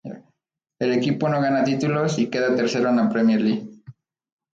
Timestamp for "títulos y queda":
1.63-2.55